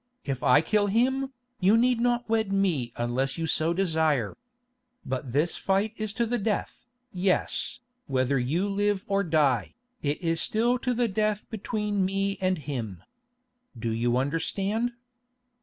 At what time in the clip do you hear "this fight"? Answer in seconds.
5.31-5.93